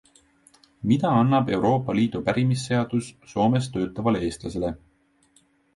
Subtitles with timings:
[0.91, 4.75] Mida annab Euroopa Liidu pärimisseadus Soomes töötavale eestlasele?